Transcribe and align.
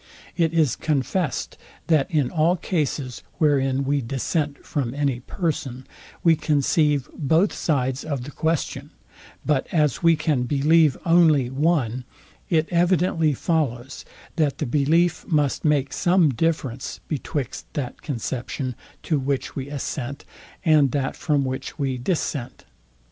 It 0.35 0.51
is 0.51 0.75
contest, 0.75 1.59
that 1.85 2.09
in 2.09 2.31
all 2.31 2.55
cases, 2.55 3.21
wherein 3.37 3.83
we 3.83 4.01
dissent 4.01 4.65
from 4.65 4.95
any 4.95 5.19
person, 5.19 5.85
we 6.23 6.35
conceive 6.35 7.07
both 7.15 7.53
sides 7.53 8.03
of 8.03 8.23
the 8.23 8.31
question; 8.31 8.89
but 9.45 9.67
as 9.71 10.01
we 10.01 10.15
can 10.15 10.45
believe 10.45 10.97
only 11.05 11.51
one, 11.51 12.03
it 12.49 12.67
evidently 12.71 13.35
follows, 13.35 14.03
that 14.37 14.57
the 14.57 14.65
belief 14.65 15.23
must 15.27 15.63
make 15.63 15.93
some 15.93 16.29
difference 16.31 16.99
betwixt 17.07 17.71
that 17.73 18.01
conception 18.01 18.73
to 19.03 19.19
which 19.19 19.55
we 19.55 19.69
assent, 19.69 20.25
and 20.65 20.93
that 20.93 21.15
from 21.15 21.45
which 21.45 21.77
we 21.77 21.99
dissent. 21.99 22.65